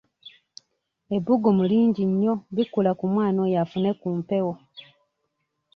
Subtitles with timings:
[1.15, 4.53] Ebbugumu lingi nnyo bikkula ku mwana oyo afune ku mpewo.